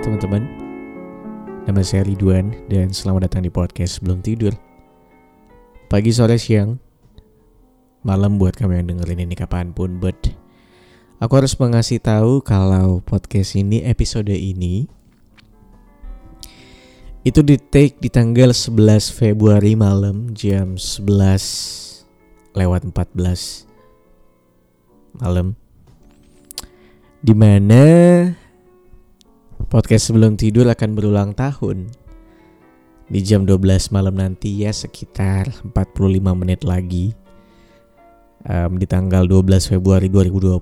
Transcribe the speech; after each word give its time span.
Teman-teman. 0.00 0.48
Nama 1.68 1.84
saya 1.84 2.08
Ridwan 2.08 2.56
Dan 2.72 2.88
selamat 2.88 3.28
datang 3.28 3.44
di 3.44 3.52
podcast 3.52 4.00
Sebelum 4.00 4.24
Tidur. 4.24 4.56
Pagi, 5.92 6.08
sore, 6.08 6.40
siang 6.40 6.80
Malam 8.00 8.40
buat 8.40 8.56
kamu 8.56 8.80
yang 8.80 8.96
dengerin 8.96 9.28
ini 9.28 9.36
kapan 9.36 9.76
pun 9.76 10.00
But 10.00 10.32
Aku 11.20 11.36
harus 11.36 11.52
mengasih 11.60 12.00
tahu 12.00 12.40
kalau 12.40 13.04
podcast 13.04 13.60
ini 13.60 13.84
episode 13.84 14.32
ini 14.32 14.88
Itu 17.20 17.44
di 17.44 17.60
take 17.60 18.00
di 18.00 18.08
tanggal 18.08 18.56
11 18.56 19.12
Februari 19.12 19.76
malam 19.76 20.32
jam 20.32 20.80
11 20.80 21.04
lewat 22.56 22.88
14 22.88 23.68
malam. 25.20 25.52
Di 27.20 27.36
mana 27.36 27.84
podcast 29.70 30.10
sebelum 30.10 30.34
tidur 30.34 30.66
akan 30.66 30.98
berulang 30.98 31.30
tahun. 31.30 31.86
Di 33.06 33.22
jam 33.22 33.46
12 33.46 33.94
malam 33.94 34.18
nanti 34.18 34.66
ya 34.66 34.74
sekitar 34.74 35.46
45 35.62 36.18
menit 36.34 36.66
lagi. 36.66 37.14
Um, 38.50 38.82
Di 38.82 38.90
tanggal 38.90 39.30
12 39.30 39.70
Februari 39.70 40.10
2020 40.10 40.58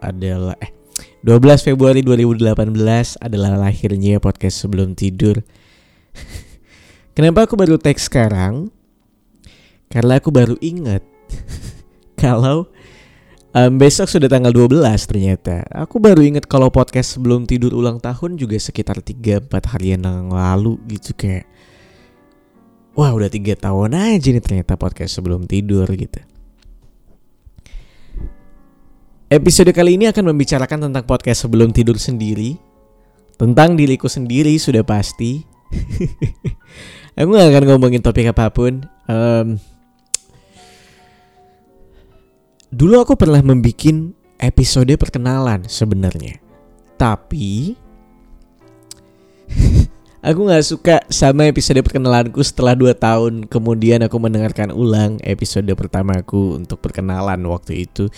adalah 0.00 0.56
eh 0.64 0.72
12 1.20 1.66
Februari 1.68 2.00
2018 2.00 3.20
adalah 3.20 3.52
lahirnya 3.60 4.16
podcast 4.16 4.64
sebelum 4.64 4.96
tidur. 4.96 5.44
Kenapa 7.16 7.44
aku 7.44 7.58
baru 7.58 7.76
teks 7.76 8.08
sekarang? 8.08 8.72
Karena 9.92 10.20
aku 10.20 10.32
baru 10.32 10.56
ingat 10.64 11.04
Kalau 12.22 12.70
Um, 13.48 13.80
besok 13.80 14.12
sudah 14.12 14.28
tanggal 14.28 14.52
12 14.52 14.84
ternyata. 15.08 15.64
Aku 15.72 15.96
baru 15.96 16.20
inget 16.20 16.44
kalau 16.44 16.68
podcast 16.68 17.16
sebelum 17.16 17.48
tidur 17.48 17.72
ulang 17.72 17.96
tahun 17.96 18.36
juga 18.36 18.60
sekitar 18.60 19.00
3-4 19.00 19.48
harian 19.72 20.04
yang 20.04 20.28
lalu 20.28 20.76
gitu 20.84 21.16
kayak 21.16 21.48
Wah 22.98 23.14
udah 23.14 23.30
3 23.30 23.56
tahun 23.56 23.94
aja 23.94 24.28
nih 24.34 24.42
ternyata 24.42 24.74
podcast 24.74 25.16
sebelum 25.16 25.46
tidur 25.46 25.86
gitu. 25.86 26.18
Episode 29.30 29.70
kali 29.70 29.94
ini 29.94 30.10
akan 30.10 30.34
membicarakan 30.34 30.90
tentang 30.90 31.04
podcast 31.06 31.46
sebelum 31.46 31.70
tidur 31.70 31.94
sendiri. 31.94 32.58
Tentang 33.38 33.78
diriku 33.78 34.10
sendiri 34.10 34.58
sudah 34.58 34.82
pasti. 34.82 35.46
Aku 37.18 37.28
gak 37.32 37.54
akan 37.54 37.64
ngomongin 37.70 38.02
topik 38.02 38.34
apa 38.34 38.50
pun. 38.50 38.82
Um, 39.06 39.62
Dulu 42.68 43.00
aku 43.00 43.16
pernah 43.16 43.40
membuat 43.40 44.12
episode 44.36 44.92
perkenalan 45.00 45.64
sebenarnya. 45.64 46.36
Tapi 47.00 47.72
aku 50.28 50.40
nggak 50.44 50.64
suka 50.68 50.96
sama 51.08 51.48
episode 51.48 51.80
perkenalanku 51.80 52.44
setelah 52.44 52.76
2 52.76 52.92
tahun 52.92 53.32
kemudian 53.48 54.04
aku 54.04 54.20
mendengarkan 54.20 54.68
ulang 54.76 55.16
episode 55.24 55.64
pertamaku 55.72 56.60
untuk 56.60 56.84
perkenalan 56.84 57.40
waktu 57.48 57.88
itu. 57.88 58.12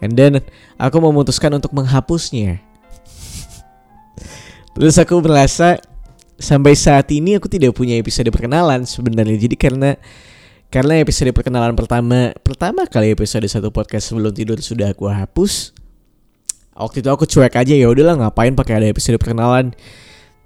And 0.00 0.16
then 0.16 0.40
aku 0.80 0.96
memutuskan 0.96 1.52
untuk 1.52 1.76
menghapusnya. 1.76 2.56
Terus 4.80 4.96
aku 4.96 5.20
merasa 5.20 5.76
sampai 6.40 6.72
saat 6.72 7.04
ini 7.12 7.36
aku 7.36 7.52
tidak 7.52 7.76
punya 7.76 8.00
episode 8.00 8.32
perkenalan 8.32 8.88
sebenarnya. 8.88 9.36
Jadi 9.36 9.60
karena 9.60 9.92
karena 10.70 11.02
episode 11.02 11.34
perkenalan 11.34 11.74
pertama 11.74 12.30
Pertama 12.46 12.86
kali 12.86 13.10
episode 13.10 13.42
satu 13.50 13.74
podcast 13.74 14.14
sebelum 14.14 14.30
tidur 14.30 14.56
sudah 14.62 14.94
aku 14.94 15.10
hapus. 15.10 15.74
Waktu 16.70 17.02
itu 17.02 17.10
aku 17.10 17.26
cuek 17.26 17.58
aja 17.58 17.74
ya 17.74 17.90
udahlah 17.90 18.16
ngapain 18.16 18.54
pakai 18.54 18.78
ada 18.80 18.86
episode 18.86 19.18
perkenalan? 19.18 19.74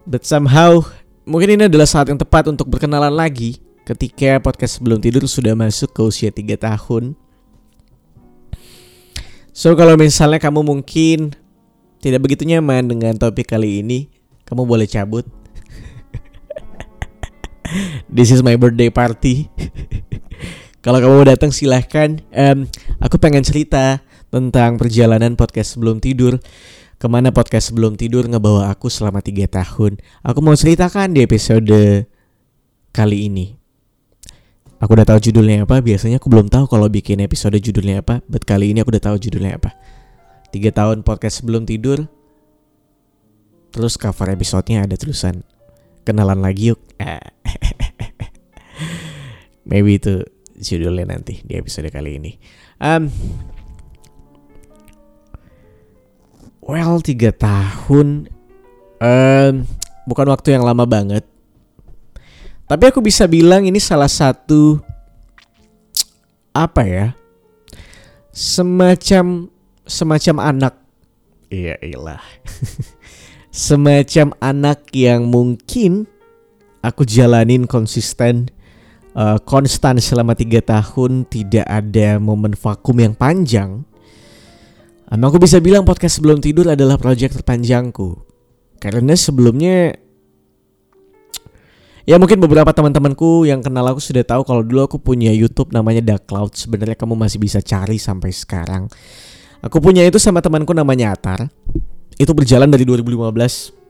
But 0.09 0.25
somehow 0.25 0.83
Mungkin 1.29 1.57
ini 1.57 1.63
adalah 1.69 1.89
saat 1.89 2.09
yang 2.09 2.17
tepat 2.17 2.49
untuk 2.49 2.73
berkenalan 2.73 3.13
lagi 3.13 3.61
Ketika 3.85 4.41
podcast 4.41 4.81
sebelum 4.81 4.99
tidur 4.99 5.29
sudah 5.29 5.53
masuk 5.53 5.93
ke 5.93 6.01
usia 6.01 6.33
3 6.33 6.57
tahun. 6.57 7.13
So 9.53 9.77
kalau 9.77 9.95
misalnya 10.01 10.41
kamu 10.41 10.65
mungkin 10.65 11.37
Tidak 12.01 12.19
begitu 12.19 12.49
nyaman 12.49 12.89
dengan 12.89 13.13
topik 13.21 13.53
kali 13.53 13.85
ini 13.85 14.09
Kamu 14.49 14.65
boleh 14.65 14.89
cabut. 14.89 15.29
This 18.17 18.33
is 18.33 18.41
my 18.41 18.57
birthday 18.57 18.89
party 18.89 19.53
Kalau 20.85 21.01
kamu 21.01 21.15
mau 21.17 21.25
datang 21.25 21.49
silahkan. 21.49 22.21
Um, 22.29 22.69
aku 23.01 23.17
pengen 23.17 23.41
cerita 23.41 24.05
tentang 24.29 24.77
perjalanan 24.77 25.33
podcast 25.33 25.81
sebelum 25.81 25.97
tidur. 25.97 26.37
Ke 27.01 27.09
mana 27.09 27.33
podcast 27.33 27.73
sebelum 27.73 27.97
tidur 27.97 28.29
ngebawa 28.29 28.69
aku 28.69 28.93
selama 28.93 29.25
3 29.25 29.49
tahun. 29.49 29.97
Aku 30.21 30.45
mau 30.45 30.53
ceritakan 30.53 31.17
di 31.17 31.25
episode 31.25 32.05
kali 32.93 33.33
ini. 33.33 33.57
Aku 34.77 34.93
udah 34.93 35.09
tahu 35.09 35.25
judulnya 35.25 35.65
apa. 35.65 35.81
Biasanya 35.81 36.21
aku 36.21 36.29
belum 36.29 36.53
tahu 36.53 36.69
kalau 36.69 36.93
bikin 36.93 37.25
episode 37.25 37.57
judulnya 37.57 38.05
apa. 38.05 38.21
But 38.29 38.45
kali 38.45 38.77
ini 38.77 38.85
aku 38.85 38.93
udah 38.93 39.05
tahu 39.09 39.17
judulnya 39.17 39.57
apa. 39.57 39.73
3 40.53 40.69
tahun 40.69 41.01
podcast 41.01 41.41
sebelum 41.41 41.65
tidur. 41.65 42.05
Terus 43.73 43.97
cover 43.97 44.37
episodenya 44.37 44.85
ada 44.85 45.01
tulisan 45.01 45.49
kenalan 46.05 46.45
lagi 46.45 46.77
yuk. 46.77 46.81
Maybe 49.69 49.97
itu 49.97 50.34
judulnya 50.65 51.05
nanti 51.13 51.45
di 51.45 51.61
episode 51.61 51.93
kali 51.93 52.17
ini. 52.17 52.33
Um, 52.81 53.13
well, 56.65 56.99
tiga 57.05 57.31
tahun 57.37 58.33
um, 58.99 59.55
bukan 60.09 60.27
waktu 60.33 60.57
yang 60.57 60.65
lama 60.65 60.89
banget. 60.89 61.29
Tapi 62.65 62.85
aku 62.89 63.05
bisa 63.05 63.29
bilang 63.29 63.69
ini 63.69 63.77
salah 63.77 64.09
satu 64.09 64.81
apa 66.57 66.83
ya? 66.89 67.07
Semacam 68.33 69.53
semacam 69.85 70.37
anak. 70.41 70.75
Iya, 71.53 71.77
iyalah. 71.85 72.25
semacam 73.55 74.35
anak 74.43 74.91
yang 74.91 75.31
mungkin 75.31 76.11
aku 76.83 77.07
jalanin 77.07 77.71
konsisten 77.71 78.51
uh, 79.15 79.39
konstan 79.43 79.97
selama 80.03 80.35
tiga 80.35 80.61
tahun 80.61 81.25
tidak 81.27 81.65
ada 81.65 82.19
momen 82.19 82.53
vakum 82.59 82.99
yang 82.99 83.15
panjang. 83.15 83.87
Um, 85.09 85.23
aku 85.25 85.39
bisa 85.41 85.63
bilang 85.63 85.87
podcast 85.87 86.21
sebelum 86.21 86.43
tidur 86.43 86.69
adalah 86.69 86.99
proyek 86.99 87.35
terpanjangku. 87.35 88.19
Karena 88.83 89.17
sebelumnya 89.17 89.97
ya 92.05 92.21
mungkin 92.21 92.37
beberapa 92.43 92.69
teman-temanku 92.75 93.49
yang 93.49 93.65
kenal 93.65 93.89
aku 93.89 94.03
sudah 94.03 94.27
tahu 94.27 94.45
kalau 94.45 94.61
dulu 94.61 94.85
aku 94.85 95.01
punya 95.01 95.33
YouTube 95.33 95.73
namanya 95.73 96.05
Dark 96.05 96.29
Cloud. 96.29 96.53
Sebenarnya 96.53 96.99
kamu 96.99 97.17
masih 97.17 97.41
bisa 97.41 97.65
cari 97.65 97.97
sampai 97.97 98.35
sekarang. 98.35 98.91
Aku 99.65 99.81
punya 99.81 100.05
itu 100.05 100.21
sama 100.21 100.45
temanku 100.45 100.77
namanya 100.77 101.17
Atar. 101.17 101.49
Itu 102.21 102.37
berjalan 102.37 102.69
dari 102.69 102.85
2015 102.85 103.85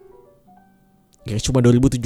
ya 1.24 1.40
cuma 1.40 1.64
2017 1.64 2.04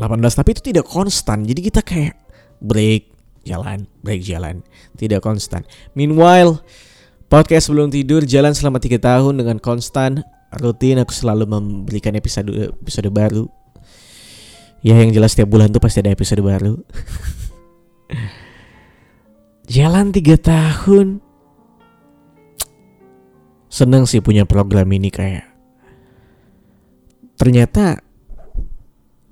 18 0.00 0.38
tapi 0.38 0.50
itu 0.54 0.62
tidak 0.74 0.86
konstan. 0.88 1.46
Jadi 1.46 1.60
kita 1.70 1.80
kayak 1.80 2.18
break 2.58 3.14
jalan 3.44 3.86
break 4.00 4.24
jalan. 4.24 4.64
Tidak 4.96 5.20
konstan. 5.20 5.62
Meanwhile 5.92 6.64
podcast 7.28 7.70
sebelum 7.70 7.92
tidur 7.92 8.24
jalan 8.24 8.56
selama 8.56 8.80
tiga 8.80 8.98
tahun 8.98 9.38
dengan 9.38 9.60
konstan 9.60 10.24
rutin. 10.58 10.98
Aku 11.00 11.12
selalu 11.12 11.46
memberikan 11.46 12.16
episode 12.16 12.50
episode 12.50 13.10
baru. 13.12 13.46
Ya 14.84 15.00
yang 15.00 15.16
jelas 15.16 15.32
setiap 15.32 15.48
bulan 15.48 15.72
tuh 15.72 15.80
pasti 15.80 16.04
ada 16.04 16.12
episode 16.12 16.44
baru. 16.44 16.76
Jalan 19.74 20.12
tiga 20.12 20.36
tahun. 20.36 21.24
Seneng 23.72 24.04
sih 24.04 24.20
punya 24.20 24.44
program 24.44 24.84
ini 24.92 25.08
kayak. 25.08 25.48
Ternyata 27.40 28.03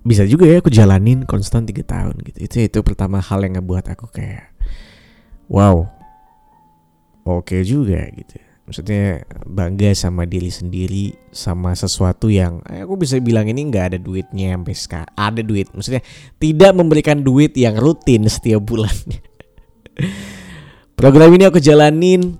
bisa 0.02 0.26
juga 0.26 0.50
ya 0.50 0.58
aku 0.58 0.70
jalanin 0.70 1.22
konstan 1.26 1.66
tiga 1.66 1.86
tahun 1.86 2.18
gitu. 2.26 2.38
Itu 2.42 2.56
itu 2.62 2.78
pertama 2.82 3.22
hal 3.22 3.46
yang 3.46 3.58
ngebuat 3.58 3.94
aku 3.94 4.10
kayak 4.10 4.50
wow 5.46 5.86
oke 7.26 7.46
okay 7.46 7.62
juga 7.62 8.02
gitu. 8.10 8.38
Maksudnya 8.62 9.26
bangga 9.42 9.90
sama 9.92 10.22
diri 10.22 10.48
sendiri 10.48 11.12
sama 11.34 11.74
sesuatu 11.74 12.30
yang 12.30 12.62
eh, 12.70 12.86
aku 12.86 12.94
bisa 12.98 13.18
bilang 13.18 13.50
ini 13.50 13.66
nggak 13.66 13.84
ada 13.94 13.98
duitnya 13.98 14.54
sampai 14.54 14.74
sekarang 14.74 15.10
ada 15.18 15.40
duit. 15.42 15.66
Maksudnya 15.74 16.02
tidak 16.38 16.72
memberikan 16.74 17.22
duit 17.22 17.54
yang 17.58 17.78
rutin 17.78 18.26
setiap 18.30 18.62
bulan 18.62 18.92
program 20.98 21.34
ini 21.34 21.50
aku 21.50 21.58
jalanin 21.58 22.38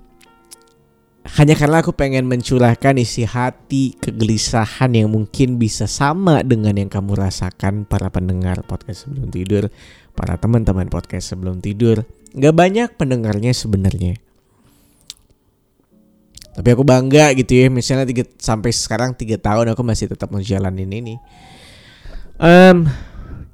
hanya 1.23 1.55
karena 1.55 1.79
aku 1.79 1.95
pengen 1.95 2.27
mencurahkan 2.27 2.99
isi 2.99 3.23
hati, 3.23 3.95
kegelisahan 3.95 4.91
yang 4.91 5.07
mungkin 5.07 5.55
bisa 5.55 5.87
sama 5.87 6.43
dengan 6.43 6.75
yang 6.75 6.91
kamu 6.91 7.15
rasakan 7.15 7.87
para 7.87 8.11
pendengar 8.11 8.59
podcast 8.67 9.07
sebelum 9.07 9.31
tidur, 9.31 9.71
para 10.19 10.35
teman-teman 10.35 10.91
podcast 10.91 11.31
sebelum 11.31 11.63
tidur. 11.63 12.03
Gak 12.35 12.51
banyak 12.51 12.99
pendengarnya 12.99 13.55
sebenarnya. 13.55 14.19
Tapi 16.53 16.67
aku 16.69 16.83
bangga 16.83 17.31
gitu 17.39 17.55
ya, 17.55 17.71
misalnya 17.71 18.03
tiga, 18.03 18.27
sampai 18.37 18.75
sekarang 18.75 19.15
tiga 19.15 19.39
tahun 19.39 19.73
aku 19.73 19.81
masih 19.81 20.11
tetap 20.11 20.27
menjalanin 20.27 20.91
ini. 20.91 21.15
Um, 22.35 22.91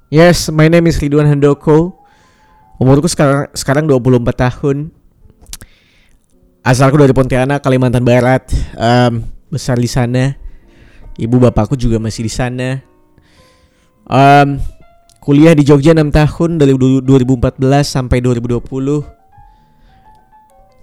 yes, 0.09 0.49
my 0.49 0.67
name 0.67 0.89
is 0.89 0.97
Ridwan 0.97 1.29
Handoko. 1.29 2.01
Umurku 2.81 3.05
sekarang 3.05 3.45
sekarang 3.53 3.85
24 3.85 4.25
tahun. 4.33 4.98
Asalku 6.59 6.99
dari 6.99 7.15
Pontianak, 7.15 7.63
Kalimantan 7.63 8.03
Barat. 8.03 8.43
Um, 8.75 9.23
besar 9.47 9.79
di 9.79 9.87
sana. 9.87 10.35
Ibu 11.15 11.39
bapakku 11.39 11.79
juga 11.79 12.03
masih 12.03 12.27
di 12.27 12.31
sana. 12.31 12.83
Um, 14.03 14.59
kuliah 15.23 15.55
di 15.55 15.63
Jogja 15.63 15.95
6 15.95 16.11
tahun 16.11 16.59
dari 16.59 16.75
2014 16.75 17.63
sampai 17.87 18.19
2020. 18.19 18.59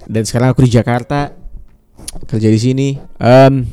Dan 0.08 0.23
sekarang 0.25 0.56
aku 0.56 0.64
di 0.64 0.73
Jakarta 0.73 1.37
kerja 2.25 2.49
di 2.49 2.61
sini. 2.61 2.88
Um, 3.20 3.69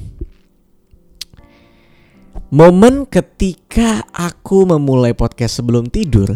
momen 2.51 3.07
ketika 3.07 4.03
aku 4.11 4.67
memulai 4.67 5.15
podcast 5.15 5.55
sebelum 5.55 5.87
tidur 5.87 6.35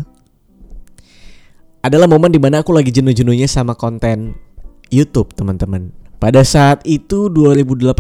adalah 1.83 2.07
momen 2.07 2.31
di 2.31 2.39
mana 2.39 2.63
aku 2.63 2.71
lagi 2.71 2.87
jenuh-jenuhnya 2.95 3.51
sama 3.51 3.75
konten 3.75 4.46
YouTube 4.89 5.33
teman-teman. 5.35 5.91
Pada 6.17 6.41
saat 6.41 6.81
itu 6.87 7.29
2018 7.29 7.93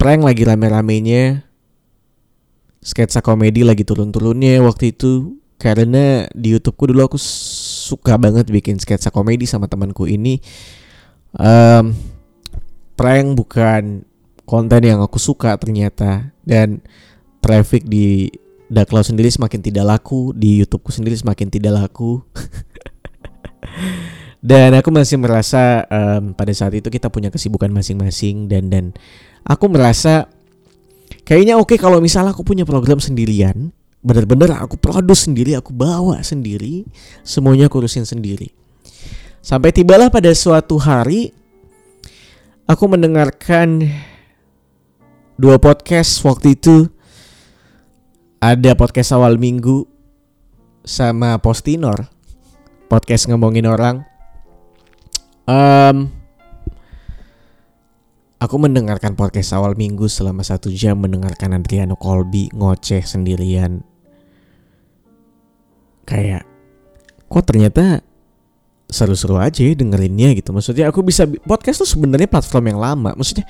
prank 0.00 0.20
lagi 0.24 0.42
rame-ramenya. 0.42 1.46
Sketsa 2.80 3.20
komedi 3.20 3.60
lagi 3.60 3.84
turun-turunnya 3.84 4.58
waktu 4.64 4.96
itu. 4.96 5.36
Karena 5.60 6.24
di 6.32 6.56
YouTubeku 6.56 6.88
dulu 6.88 7.04
aku 7.04 7.18
suka 7.20 8.16
banget 8.16 8.48
bikin 8.48 8.80
sketsa 8.80 9.12
komedi 9.12 9.44
sama 9.44 9.68
temanku 9.68 10.08
ini. 10.08 10.40
Um, 11.36 11.92
prank 12.96 13.36
bukan 13.36 14.08
konten 14.48 14.82
yang 14.88 15.04
aku 15.04 15.20
suka 15.20 15.52
ternyata. 15.60 16.32
Dan 16.40 16.80
traffic 17.44 17.84
di 17.84 18.32
Daklau 18.70 19.02
sendiri 19.02 19.26
semakin 19.26 19.66
tidak 19.66 19.82
laku 19.82 20.30
di 20.30 20.62
YouTubeku 20.62 20.94
sendiri 20.94 21.18
semakin 21.18 21.50
tidak 21.50 21.74
laku 21.74 22.22
dan 24.40 24.72
aku 24.72 24.88
masih 24.88 25.20
merasa 25.20 25.84
um, 25.88 26.32
pada 26.32 26.52
saat 26.56 26.72
itu 26.72 26.88
kita 26.88 27.12
punya 27.12 27.28
kesibukan 27.28 27.68
masing-masing 27.68 28.48
dan 28.48 28.72
dan 28.72 28.84
aku 29.44 29.68
merasa 29.68 30.28
kayaknya 31.28 31.60
oke 31.60 31.76
okay 31.76 31.78
kalau 31.78 32.00
misalnya 32.00 32.32
aku 32.32 32.40
punya 32.40 32.64
program 32.64 32.96
sendirian 32.98 33.72
bener-bener 34.00 34.56
aku 34.56 34.80
produce 34.80 35.28
sendiri 35.28 35.52
aku 35.60 35.76
bawa 35.76 36.24
sendiri 36.24 36.88
semuanya 37.20 37.68
aku 37.68 37.84
urusin 37.84 38.08
sendiri. 38.08 38.48
Sampai 39.40 39.72
tibalah 39.72 40.12
pada 40.12 40.28
suatu 40.36 40.76
hari 40.76 41.32
aku 42.68 42.84
mendengarkan 42.88 43.88
dua 45.40 45.56
podcast 45.56 46.20
waktu 46.24 46.56
itu. 46.56 46.88
Ada 48.40 48.72
podcast 48.72 49.12
awal 49.12 49.36
minggu 49.36 49.84
sama 50.80 51.36
Postinor 51.44 52.08
podcast 52.88 53.28
ngomongin 53.28 53.68
orang 53.68 54.09
um, 55.46 55.96
aku 58.40 58.56
mendengarkan 58.56 59.12
podcast 59.14 59.52
awal 59.52 59.76
minggu 59.76 60.08
selama 60.08 60.40
satu 60.40 60.72
jam 60.72 60.96
mendengarkan 61.00 61.56
Adriano 61.56 61.94
Colby 61.96 62.48
ngoceh 62.56 63.04
sendirian 63.04 63.84
kayak 66.08 66.42
kok 67.30 67.44
ternyata 67.46 68.02
seru-seru 68.90 69.38
aja 69.38 69.62
dengerinnya 69.62 70.34
gitu. 70.34 70.50
Maksudnya 70.50 70.90
aku 70.90 71.06
bisa 71.06 71.24
podcast 71.46 71.86
tuh 71.86 71.88
sebenarnya 71.88 72.26
platform 72.26 72.74
yang 72.74 72.80
lama. 72.82 73.14
Maksudnya 73.14 73.46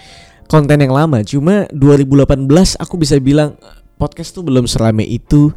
konten 0.46 0.76
yang 0.76 0.92
lama. 0.92 1.25
Cuma 1.25 1.64
2018 1.72 2.76
aku 2.76 2.94
bisa 3.00 3.16
bilang 3.16 3.56
podcast 3.96 4.37
tuh 4.37 4.44
belum 4.44 4.69
serame 4.69 5.08
itu. 5.08 5.50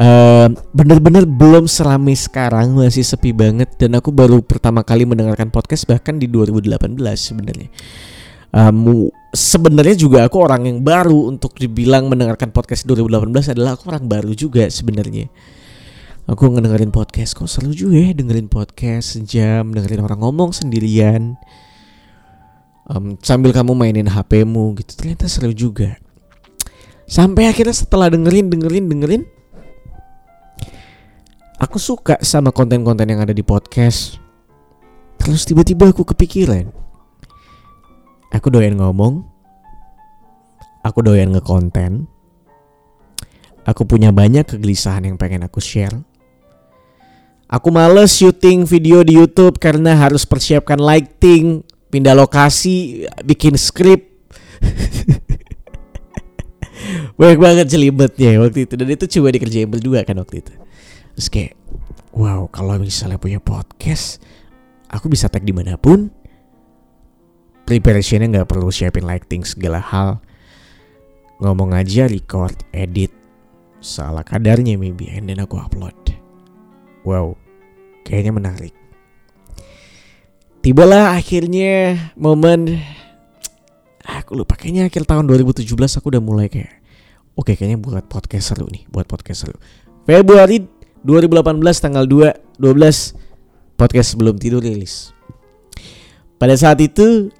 Uh, 0.00 0.48
bener-bener 0.72 1.28
belum 1.28 1.68
serame 1.68 2.16
sekarang 2.16 2.72
masih 2.72 3.04
sepi 3.04 3.36
banget 3.36 3.68
dan 3.76 3.92
aku 4.00 4.08
baru 4.08 4.40
pertama 4.40 4.80
kali 4.80 5.04
mendengarkan 5.04 5.52
podcast 5.52 5.84
bahkan 5.84 6.16
di 6.16 6.24
2018 6.24 6.96
sebenarnya. 7.20 7.68
Um, 8.48 9.12
sebenarnya 9.36 10.00
juga 10.00 10.24
aku 10.24 10.40
orang 10.40 10.64
yang 10.64 10.80
baru 10.80 11.28
untuk 11.28 11.52
dibilang 11.60 12.08
mendengarkan 12.08 12.48
podcast 12.48 12.88
2018 12.88 13.52
adalah 13.52 13.76
aku 13.76 13.92
orang 13.92 14.08
baru 14.08 14.32
juga 14.32 14.72
sebenarnya. 14.72 15.28
Aku 16.24 16.48
ngedengerin 16.48 16.96
podcast 16.96 17.36
kok 17.36 17.52
seru 17.52 17.76
juga 17.76 18.00
ya 18.00 18.16
dengerin 18.16 18.48
podcast 18.48 19.20
sejam 19.20 19.68
dengerin 19.68 20.00
orang 20.00 20.24
ngomong 20.24 20.56
sendirian. 20.56 21.36
Um, 22.88 23.20
sambil 23.20 23.52
kamu 23.52 23.76
mainin 23.76 24.08
HPmu 24.08 24.80
gitu 24.80 24.96
ternyata 24.96 25.28
seru 25.28 25.52
juga. 25.52 26.00
Sampai 27.04 27.52
akhirnya 27.52 27.76
setelah 27.76 28.08
dengerin 28.08 28.48
dengerin 28.48 28.88
dengerin 28.88 29.22
aku 31.60 31.76
suka 31.76 32.16
sama 32.24 32.48
konten-konten 32.50 33.04
yang 33.04 33.20
ada 33.20 33.36
di 33.36 33.44
podcast. 33.44 34.16
Terus 35.20 35.44
tiba-tiba 35.44 35.92
aku 35.92 36.08
kepikiran. 36.08 36.72
Aku 38.32 38.48
doyan 38.48 38.80
ngomong. 38.80 39.28
Aku 40.80 41.04
doyan 41.04 41.36
ngekonten. 41.36 42.08
Aku 43.68 43.84
punya 43.84 44.08
banyak 44.08 44.48
kegelisahan 44.48 45.04
yang 45.04 45.20
pengen 45.20 45.44
aku 45.44 45.60
share. 45.60 45.92
Aku 47.50 47.68
males 47.68 48.16
syuting 48.16 48.64
video 48.64 49.04
di 49.04 49.20
YouTube 49.20 49.60
karena 49.60 49.92
harus 49.92 50.24
persiapkan 50.24 50.80
lighting, 50.80 51.60
pindah 51.92 52.16
lokasi, 52.16 53.04
bikin 53.26 53.60
skrip. 53.60 54.08
Banyak 57.20 57.36
banget 57.36 57.66
jelibetnya 57.68 58.40
waktu 58.40 58.64
itu. 58.64 58.74
Dan 58.78 58.88
itu 58.88 59.04
coba 59.18 59.28
dikerjain 59.34 59.68
berdua 59.68 60.06
kan 60.08 60.16
waktu 60.16 60.40
itu. 60.40 60.54
Terus 61.16 61.28
kayak 61.28 61.52
wow 62.14 62.46
kalau 62.50 62.76
misalnya 62.78 63.16
punya 63.16 63.38
podcast, 63.42 64.20
aku 64.90 65.06
bisa 65.10 65.30
tag 65.30 65.46
di 65.46 65.54
mana 65.54 65.78
pun. 65.78 66.10
Preparationnya 67.66 68.26
nggak 68.26 68.50
perlu 68.50 68.74
siapin 68.74 69.06
lighting 69.06 69.46
segala 69.46 69.78
hal. 69.78 70.18
Ngomong 71.38 71.72
aja, 71.72 72.10
record, 72.10 72.52
edit, 72.74 73.14
salah 73.78 74.26
kadarnya 74.26 74.74
maybe, 74.74 75.06
and 75.08 75.30
then 75.30 75.38
aku 75.38 75.56
upload. 75.56 75.94
Wow, 77.06 77.38
kayaknya 78.02 78.34
menarik. 78.34 78.74
Tibalah 80.60 81.16
akhirnya 81.16 81.96
momen 82.20 82.76
aku 84.04 84.36
lupa 84.36 84.58
kayaknya 84.60 84.92
akhir 84.92 85.08
tahun 85.08 85.24
2017 85.24 85.64
aku 85.72 86.06
udah 86.12 86.20
mulai 86.20 86.52
kayak 86.52 86.84
oke 87.32 87.56
kayaknya 87.56 87.80
buat 87.80 88.04
podcast 88.10 88.52
seru 88.52 88.68
nih, 88.68 88.84
buat 88.92 89.08
podcast 89.08 89.48
seru. 89.48 89.56
Februari 90.04 90.60
2018 91.02 91.60
tanggal 91.80 92.04
2 92.04 92.60
12 92.60 93.76
podcast 93.80 94.08
sebelum 94.16 94.36
tidur 94.36 94.60
rilis. 94.60 95.16
Pada 96.36 96.56
saat 96.56 96.80
itu 96.80 97.32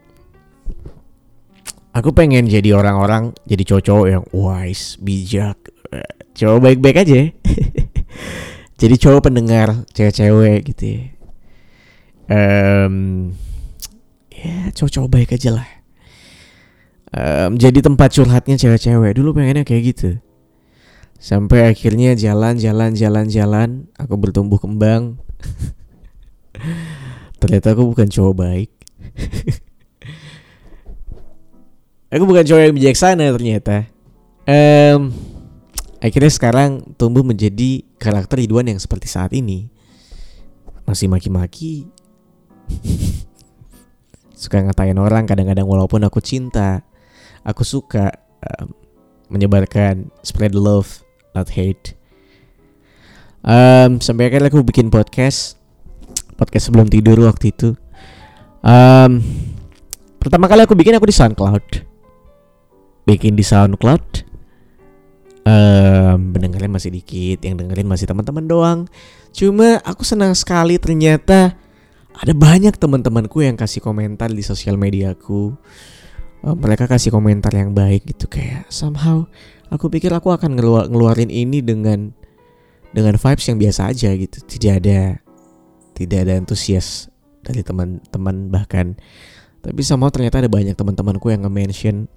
aku 1.93 2.13
pengen 2.13 2.49
jadi 2.49 2.77
orang-orang 2.77 3.37
jadi 3.45 3.63
cowok-cowok 3.65 4.07
yang 4.09 4.25
wise, 4.33 4.97
bijak, 5.01 5.57
cowok 6.37 6.59
baik-baik 6.65 6.97
aja. 7.05 7.21
jadi 8.81 8.95
cowok 8.97 9.29
pendengar 9.29 9.85
cewek-cewek 9.93 10.73
gitu 10.73 10.85
ya 10.97 11.03
um, 12.33 12.95
ya 14.33 14.73
cowok-cowok 14.73 15.11
baik 15.13 15.37
aja 15.37 15.61
lah 15.61 15.69
um, 17.13 17.61
jadi 17.61 17.85
tempat 17.85 18.17
curhatnya 18.17 18.57
cewek-cewek 18.57 19.13
dulu 19.13 19.37
pengennya 19.37 19.69
kayak 19.69 19.93
gitu 19.93 20.17
sampai 21.21 21.69
akhirnya 21.69 22.17
jalan 22.17 22.57
jalan 22.57 22.97
jalan 22.97 23.29
jalan 23.29 23.69
aku 24.01 24.17
bertumbuh 24.17 24.57
kembang. 24.57 25.21
Ternyata 27.41 27.77
aku 27.77 27.93
bukan 27.93 28.09
cowok 28.09 28.35
baik. 28.37 28.71
Aku 32.11 32.27
bukan 32.27 32.43
cowok 32.43 32.63
yang 32.67 32.75
bijaksana 32.75 33.31
ternyata. 33.31 33.87
Um, 34.43 35.15
akhirnya 36.03 36.33
sekarang 36.35 36.83
tumbuh 36.99 37.23
menjadi 37.23 37.87
karakter 38.03 38.43
Ridwan 38.43 38.67
yang 38.67 38.83
seperti 38.83 39.07
saat 39.07 39.31
ini. 39.31 39.71
Masih 40.91 41.07
maki-maki. 41.07 41.87
Suka 44.43 44.59
ngatain 44.59 44.99
orang 44.99 45.23
kadang-kadang 45.23 45.71
walaupun 45.71 46.03
aku 46.03 46.19
cinta. 46.19 46.83
Aku 47.47 47.63
suka 47.63 48.11
um, 48.43 48.75
menyebarkan 49.31 50.11
spread 50.27 50.53
love 50.53 51.07
not 51.37 51.51
hate. 51.53 51.95
Um, 53.41 53.99
sampai 54.05 54.29
akhirnya 54.29 54.53
aku 54.53 54.61
bikin 54.61 54.93
podcast 54.93 55.57
podcast 56.37 56.69
sebelum 56.69 56.89
tidur 56.89 57.17
waktu 57.25 57.53
itu. 57.53 57.77
Um, 58.61 59.25
pertama 60.21 60.49
kali 60.49 60.65
aku 60.65 60.77
bikin 60.77 60.97
aku 60.97 61.09
di 61.09 61.17
SoundCloud. 61.17 61.67
Bikin 63.09 63.37
di 63.37 63.45
SoundCloud. 63.45 64.29
Um, 65.41 66.37
pendengarnya 66.37 66.69
masih 66.69 66.93
dikit 66.93 67.41
yang 67.41 67.57
dengerin 67.57 67.89
masih 67.89 68.05
teman-teman 68.05 68.45
doang. 68.45 68.81
Cuma 69.33 69.81
aku 69.85 70.05
senang 70.05 70.37
sekali 70.37 70.77
ternyata 70.77 71.57
ada 72.13 72.33
banyak 72.37 72.77
teman-temanku 72.77 73.41
yang 73.41 73.57
kasih 73.57 73.81
komentar 73.81 74.29
di 74.29 74.45
sosial 74.45 74.77
mediaku 74.77 75.57
uh, 76.45 76.57
mereka 76.57 76.85
kasih 76.89 77.15
komentar 77.15 77.53
yang 77.55 77.73
baik 77.73 78.05
gitu 78.09 78.29
kayak 78.29 78.69
somehow 78.69 79.25
aku 79.71 79.87
pikir 79.89 80.11
aku 80.11 80.35
akan 80.35 80.59
ngeluar, 80.59 80.91
ngeluarin 80.91 81.31
ini 81.31 81.63
dengan 81.63 82.11
dengan 82.91 83.15
vibes 83.15 83.47
yang 83.47 83.59
biasa 83.59 83.95
aja 83.95 84.11
gitu. 84.19 84.39
Tidak 84.43 84.73
ada 84.83 85.23
tidak 85.95 86.19
ada 86.27 86.33
antusias 86.37 87.09
dari 87.41 87.63
teman-teman 87.63 88.51
bahkan. 88.51 88.99
Tapi 89.61 89.81
sama 89.85 90.09
ternyata 90.09 90.41
ada 90.41 90.49
banyak 90.49 90.73
teman-temanku 90.73 91.29
yang 91.29 91.45
nge-mention 91.45 92.09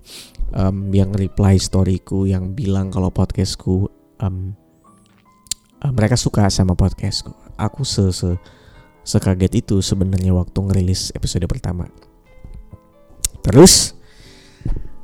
um, 0.55 0.95
yang 0.95 1.11
reply 1.11 1.59
storyku 1.59 2.23
yang 2.23 2.55
bilang 2.55 2.87
kalau 2.87 3.11
podcastku 3.11 3.91
um, 4.23 4.55
um, 5.83 5.91
mereka 5.91 6.15
suka 6.15 6.47
sama 6.47 6.71
podcastku. 6.71 7.35
Aku 7.59 7.83
se, 7.83 8.15
se 8.15 8.39
sekaget 9.03 9.59
itu 9.59 9.83
sebenarnya 9.83 10.31
waktu 10.31 10.55
ngerilis 10.55 11.11
episode 11.11 11.43
pertama. 11.51 11.91
Terus 13.43 13.91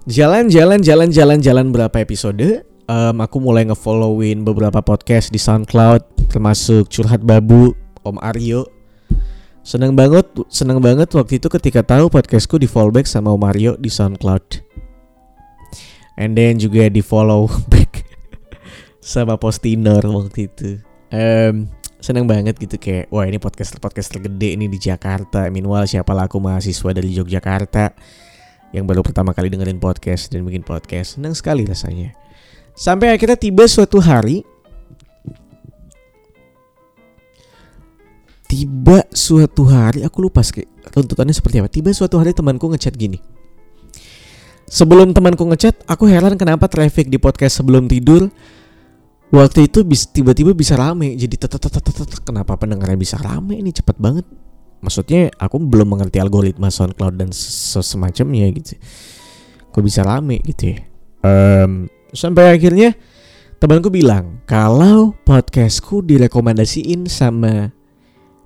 jalan-jalan 0.10 0.82
jalan-jalan 0.82 1.38
jalan 1.38 1.70
berapa 1.70 2.02
episode 2.02 2.66
um, 2.90 3.22
aku 3.22 3.38
mulai 3.38 3.62
ngefollowin 3.70 4.42
beberapa 4.42 4.82
podcast 4.82 5.30
di 5.30 5.38
SoundCloud 5.38 6.34
termasuk 6.34 6.90
curhat 6.90 7.22
babu 7.22 7.78
Om 8.02 8.18
Aryo 8.18 8.66
Seneng 9.60 9.94
banget, 9.94 10.26
seneng 10.50 10.82
banget 10.82 11.14
waktu 11.14 11.38
itu 11.38 11.46
ketika 11.46 11.86
tahu 11.86 12.10
podcastku 12.10 12.58
di 12.58 12.66
fallback 12.66 13.06
sama 13.06 13.38
Mario 13.38 13.78
di 13.78 13.92
SoundCloud. 13.92 14.66
And 16.18 16.34
then 16.34 16.58
juga 16.58 16.90
di 16.90 17.06
follow 17.06 17.46
back 17.72 18.02
sama 18.98 19.38
Postinor 19.38 20.02
waktu 20.10 20.50
itu. 20.50 20.82
Um, 21.14 21.70
seneng 22.02 22.26
banget 22.26 22.58
gitu 22.58 22.82
kayak 22.82 23.14
wah 23.14 23.30
ini 23.30 23.38
podcast 23.38 23.78
podcast 23.78 24.10
tergede 24.10 24.58
ini 24.58 24.66
di 24.66 24.82
Jakarta. 24.82 25.46
Meanwhile 25.54 25.86
siapa 25.86 26.18
laku 26.18 26.42
mahasiswa 26.42 26.90
dari 26.90 27.14
Yogyakarta 27.14 27.94
yang 28.70 28.86
baru 28.86 29.02
pertama 29.02 29.34
kali 29.34 29.50
dengerin 29.50 29.82
podcast 29.82 30.30
dan 30.30 30.46
bikin 30.46 30.62
podcast. 30.62 31.18
Seneng 31.18 31.34
sekali 31.34 31.66
rasanya. 31.66 32.14
Sampai 32.78 33.12
akhirnya 33.12 33.36
tiba 33.36 33.66
suatu 33.66 33.98
hari 34.00 34.46
tiba 38.50 39.06
suatu 39.14 39.62
hari 39.70 40.02
aku 40.02 40.26
lupa 40.26 40.42
tuntutannya 40.90 41.38
seperti 41.38 41.62
apa 41.62 41.70
tiba 41.70 41.94
suatu 41.94 42.18
hari 42.18 42.34
temanku 42.34 42.66
ngechat 42.74 42.98
gini 42.98 43.22
sebelum 44.66 45.14
temanku 45.14 45.46
ngechat 45.54 45.86
aku 45.86 46.10
heran 46.10 46.34
kenapa 46.34 46.66
traffic 46.66 47.14
di 47.14 47.22
podcast 47.22 47.62
sebelum 47.62 47.86
tidur 47.86 48.34
waktu 49.30 49.70
itu 49.70 49.86
tiba-tiba 49.86 50.58
bisa 50.58 50.74
rame 50.74 51.14
jadi 51.14 51.38
kenapa 52.26 52.58
pendengarnya 52.58 52.98
bisa 52.98 53.22
rame 53.22 53.62
ini 53.62 53.70
cepat 53.70 54.02
banget 54.02 54.26
maksudnya 54.80 55.32
aku 55.40 55.60
belum 55.60 55.96
mengerti 55.96 56.20
algoritma 56.20 56.72
SoundCloud 56.72 57.16
dan 57.20 57.30
semacamnya 57.32 58.48
gitu 58.56 58.80
kok 59.70 59.84
bisa 59.84 60.02
rame 60.04 60.40
gitu 60.44 60.76
ya 60.76 60.80
um, 61.24 61.92
sampai 62.16 62.56
akhirnya 62.56 62.96
temanku 63.60 63.92
bilang 63.92 64.40
kalau 64.48 65.14
podcastku 65.28 66.00
direkomendasiin 66.02 67.06
sama 67.12 67.76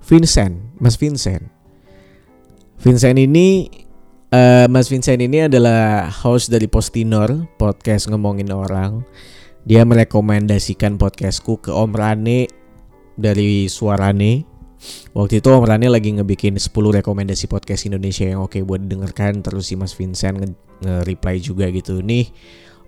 Vincent, 0.04 0.75
Mas 0.84 1.00
Vincent. 1.00 1.48
Vincent 2.75 3.16
ini 3.16 3.72
uh, 4.36 4.68
Mas 4.68 4.92
Vincent 4.92 5.24
ini 5.24 5.48
adalah 5.48 6.12
host 6.12 6.52
dari 6.52 6.68
Postinor, 6.68 7.48
podcast 7.56 8.12
ngomongin 8.12 8.52
orang. 8.52 9.08
Dia 9.63 9.88
merekomendasikan 9.88 11.00
podcastku 11.00 11.63
ke 11.63 11.72
Om 11.72 11.96
Rane 11.96 12.52
dari 13.16 13.72
Suarane. 13.72 14.53
Waktu 15.13 15.40
itu 15.40 15.48
Om 15.48 15.63
Rane 15.63 15.88
lagi 15.88 16.10
ngebikin 16.12 16.58
10 16.58 16.74
rekomendasi 16.74 17.46
podcast 17.46 17.86
Indonesia 17.86 18.25
yang 18.25 18.44
oke 18.44 18.58
buat 18.66 18.82
didengarkan 18.82 19.46
Terus 19.46 19.70
si 19.70 19.78
Mas 19.78 19.94
Vincent 19.94 20.42
nge-reply 20.82 21.38
juga 21.40 21.70
gitu. 21.70 22.02
Nih 22.02 22.34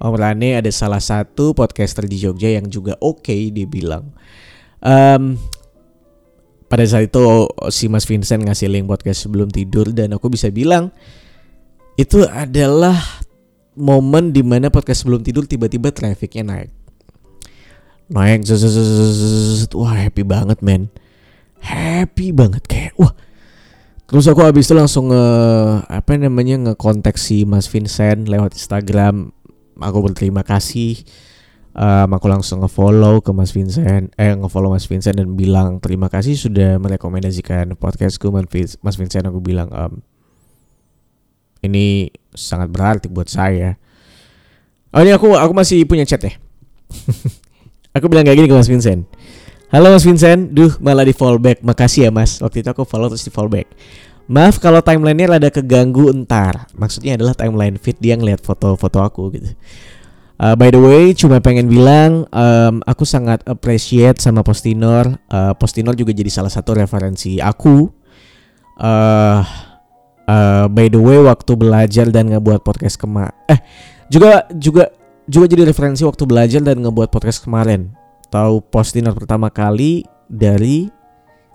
Om 0.01 0.15
Rane 0.17 0.59
ada 0.59 0.71
salah 0.73 0.99
satu 0.99 1.55
podcaster 1.55 2.03
di 2.09 2.19
Jogja 2.19 2.51
yang 2.51 2.67
juga 2.67 2.99
oke 2.99 3.23
okay, 3.23 3.53
dia 3.53 3.63
bilang. 3.63 4.11
Um, 4.83 5.39
pada 6.67 6.83
saat 6.83 7.07
itu 7.07 7.47
si 7.71 7.87
Mas 7.87 8.03
Vincent 8.03 8.43
ngasih 8.43 8.67
link 8.67 8.89
podcast 8.89 9.23
sebelum 9.23 9.47
tidur 9.47 9.93
dan 9.95 10.11
aku 10.11 10.27
bisa 10.27 10.51
bilang 10.51 10.91
itu 11.95 12.27
adalah 12.27 12.97
momen 13.77 14.35
di 14.35 14.43
mana 14.43 14.67
podcast 14.67 15.05
sebelum 15.05 15.23
tidur 15.23 15.47
tiba-tiba 15.47 15.95
trafficnya 15.95 16.43
naik. 16.43 16.71
Naik 18.11 18.43
wah 19.73 19.95
happy 19.95 20.23
banget 20.27 20.59
men 20.59 20.91
happy 21.65 22.29
banget 22.29 22.63
kayak 22.69 22.93
wah. 23.01 23.13
Terus 24.05 24.29
aku 24.29 24.45
habis 24.45 24.69
itu 24.69 24.77
langsung 24.77 25.09
nge 25.09 25.25
apa 25.89 26.13
namanya 26.21 26.61
ngekontak 26.61 27.17
si 27.17 27.41
Mas 27.41 27.65
Vincent 27.65 28.29
lewat 28.29 28.53
Instagram. 28.53 29.33
Aku 29.81 29.97
berterima 30.05 30.45
kasih. 30.45 31.01
Um, 31.75 32.15
aku 32.15 32.31
langsung 32.31 32.63
ngefollow 32.63 33.19
ke 33.19 33.35
Mas 33.35 33.51
Vincent 33.51 34.07
eh 34.15 34.31
ngefollow 34.31 34.71
Mas 34.71 34.87
Vincent 34.87 35.19
dan 35.19 35.35
bilang 35.35 35.83
terima 35.83 36.07
kasih 36.07 36.37
sudah 36.37 36.77
merekomendasikan 36.77 37.73
podcastku. 37.75 38.29
Mas 38.79 38.95
Vincent 38.95 39.25
aku 39.25 39.41
bilang 39.41 39.67
um, 39.73 39.99
ini 41.65 42.13
sangat 42.37 42.69
berarti 42.69 43.09
buat 43.09 43.27
saya. 43.27 43.75
Oh 44.93 45.01
ini 45.01 45.11
aku 45.11 45.33
aku 45.33 45.51
masih 45.51 45.83
punya 45.89 46.05
chat 46.05 46.21
ya? 46.21 46.33
Aku 47.95 48.11
bilang 48.11 48.27
kayak 48.27 48.43
gini 48.43 48.51
ke 48.51 48.55
Mas 48.59 48.67
Vincent 48.67 49.07
Halo 49.73 49.89
Mas 49.89 50.05
Vincent, 50.05 50.53
duh 50.53 50.77
malah 50.77 51.01
di 51.01 51.13
fallback. 51.17 51.65
Makasih 51.65 52.05
ya 52.05 52.11
Mas. 52.13 52.37
Waktu 52.37 52.61
itu 52.61 52.69
aku 52.69 52.85
follow 52.85 53.09
terus 53.09 53.25
di 53.25 53.33
fallback. 53.33 53.65
Maaf 54.29 54.61
kalau 54.61 54.77
timelinenya 54.85 55.37
rada 55.37 55.49
keganggu 55.49 56.13
entar. 56.13 56.69
Maksudnya 56.77 57.17
adalah 57.17 57.33
timeline 57.33 57.81
feed 57.81 57.97
dia 57.97 58.13
ngeliat 58.13 58.45
foto-foto 58.45 59.01
aku 59.01 59.33
gitu. 59.33 59.49
Uh, 60.37 60.53
by 60.53 60.69
the 60.69 60.77
way, 60.77 61.17
cuma 61.17 61.41
pengen 61.41 61.65
bilang 61.65 62.29
um, 62.29 62.83
aku 62.85 63.09
sangat 63.09 63.41
appreciate 63.49 64.21
sama 64.21 64.45
Postinor. 64.45 65.17
Uh, 65.33 65.57
Postinor 65.57 65.97
juga 65.97 66.13
jadi 66.13 66.29
salah 66.29 66.53
satu 66.53 66.77
referensi 66.77 67.41
aku. 67.41 67.89
Uh, 68.77 69.41
uh, 70.29 70.65
by 70.69 70.93
the 70.93 71.01
way, 71.01 71.17
waktu 71.25 71.57
belajar 71.57 72.13
dan 72.13 72.29
ngebuat 72.29 72.61
podcast 72.61 73.01
kema 73.01 73.33
eh 73.49 73.57
juga 74.13 74.45
juga 74.53 74.93
juga 75.25 75.45
jadi 75.49 75.65
referensi 75.65 76.05
waktu 76.05 76.21
belajar 76.29 76.61
dan 76.61 76.85
ngebuat 76.85 77.09
podcast 77.09 77.41
kemarin. 77.41 78.04
Tahu 78.35 78.67
Postinor 78.67 79.15
pertama 79.15 79.47
kali 79.47 80.03
dari 80.27 80.91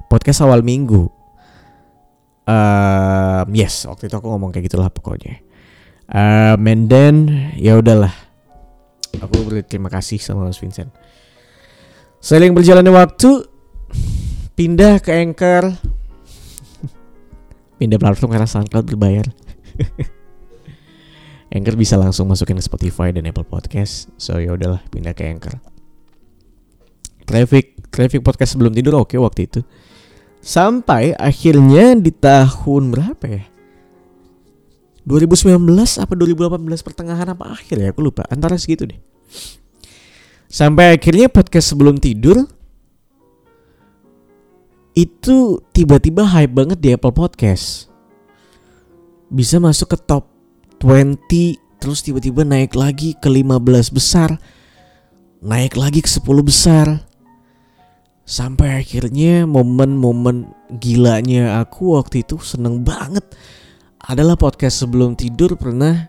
podcast 0.08 0.40
awal 0.40 0.64
minggu. 0.64 1.12
Uh, 2.48 3.44
yes, 3.52 3.84
waktu 3.84 4.08
itu 4.08 4.16
aku 4.16 4.32
ngomong 4.32 4.48
kayak 4.48 4.72
gitulah 4.72 4.88
pokoknya. 4.88 5.44
Uh, 6.08 6.56
and 6.56 6.88
then 6.88 7.14
ya 7.60 7.76
udahlah. 7.76 8.16
Aku 9.20 9.44
berterima 9.44 9.92
kasih 9.92 10.24
sama 10.24 10.48
Mas 10.48 10.56
Vincent. 10.56 10.88
Seiring 12.24 12.56
berjalannya 12.56 12.96
waktu 12.96 13.44
pindah 14.56 15.04
ke 15.04 15.20
Anchor. 15.20 15.76
Pindah 17.76 18.00
platform 18.00 18.32
karena 18.32 18.48
SoundCloud 18.48 18.88
berbayar. 18.88 19.28
Anchor 21.60 21.76
bisa 21.76 22.00
langsung 22.00 22.24
masukin 22.24 22.56
ke 22.56 22.64
Spotify 22.64 23.12
dan 23.12 23.28
Apple 23.28 23.44
Podcast. 23.44 24.08
So 24.16 24.40
ya 24.40 24.56
udahlah 24.56 24.80
pindah 24.88 25.12
ke 25.12 25.28
Anchor 25.28 25.69
traffic 27.30 27.78
traffic 27.94 28.26
podcast 28.26 28.58
sebelum 28.58 28.74
tidur 28.74 28.98
oke 28.98 29.14
okay, 29.14 29.18
waktu 29.22 29.46
itu. 29.46 29.60
Sampai 30.42 31.14
akhirnya 31.14 31.94
di 31.94 32.10
tahun 32.10 32.90
berapa 32.90 33.24
ya? 33.30 33.44
2019 35.06 35.62
apa 36.02 36.12
2018 36.18 36.58
pertengahan 36.82 37.30
apa 37.30 37.54
akhir 37.54 37.78
ya? 37.78 37.94
Aku 37.94 38.02
lupa 38.02 38.26
antara 38.26 38.58
segitu 38.58 38.90
deh. 38.90 38.98
Sampai 40.50 40.90
akhirnya 40.90 41.30
podcast 41.30 41.70
sebelum 41.70 42.02
tidur 42.02 42.50
itu 44.98 45.62
tiba-tiba 45.70 46.26
hype 46.26 46.50
banget 46.50 46.78
di 46.82 46.90
Apple 46.90 47.14
Podcast. 47.14 47.86
Bisa 49.30 49.62
masuk 49.62 49.94
ke 49.94 49.98
top 50.02 50.26
20 50.82 51.70
terus 51.78 52.02
tiba-tiba 52.02 52.42
naik 52.42 52.74
lagi 52.76 53.14
ke 53.16 53.30
15 53.30 53.96
besar 53.96 54.36
naik 55.40 55.80
lagi 55.80 56.04
ke 56.04 56.10
10 56.12 56.28
besar 56.44 56.86
sampai 58.30 58.86
akhirnya 58.86 59.42
momen-momen 59.42 60.54
gilanya 60.78 61.58
aku 61.58 61.98
waktu 61.98 62.22
itu 62.22 62.38
seneng 62.38 62.86
banget. 62.86 63.26
Adalah 63.98 64.38
podcast 64.38 64.86
sebelum 64.86 65.18
tidur 65.18 65.58
pernah 65.58 66.06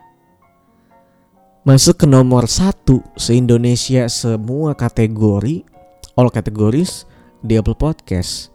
masuk 1.65 2.05
ke 2.05 2.07
nomor 2.07 2.45
satu 2.45 3.01
se-Indonesia 3.17 4.05
semua 4.05 4.77
kategori 4.77 5.65
all 6.13 6.29
categories 6.29 7.09
di 7.41 7.57
Apple 7.57 7.75
Podcast. 7.75 8.53